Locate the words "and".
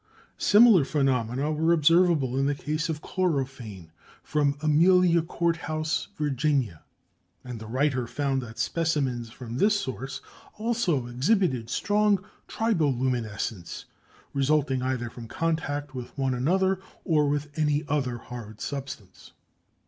7.43-7.59